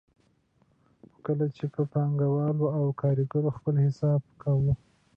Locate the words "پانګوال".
1.91-2.57